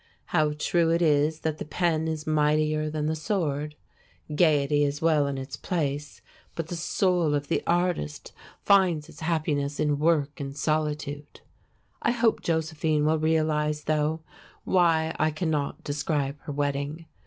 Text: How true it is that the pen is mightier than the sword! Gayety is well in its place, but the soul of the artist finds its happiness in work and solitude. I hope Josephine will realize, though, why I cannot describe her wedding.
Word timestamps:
How 0.33 0.53
true 0.57 0.89
it 0.89 1.03
is 1.03 1.41
that 1.41 1.59
the 1.59 1.63
pen 1.63 2.07
is 2.07 2.25
mightier 2.25 2.89
than 2.89 3.05
the 3.05 3.15
sword! 3.15 3.75
Gayety 4.33 4.83
is 4.83 4.99
well 4.99 5.27
in 5.27 5.37
its 5.37 5.55
place, 5.55 6.23
but 6.55 6.69
the 6.69 6.75
soul 6.75 7.35
of 7.35 7.49
the 7.49 7.61
artist 7.67 8.33
finds 8.63 9.09
its 9.09 9.19
happiness 9.19 9.79
in 9.79 9.99
work 9.99 10.39
and 10.39 10.57
solitude. 10.57 11.41
I 12.01 12.09
hope 12.13 12.41
Josephine 12.41 13.05
will 13.05 13.19
realize, 13.19 13.83
though, 13.83 14.21
why 14.63 15.15
I 15.19 15.29
cannot 15.29 15.83
describe 15.83 16.39
her 16.45 16.51
wedding. 16.51 17.05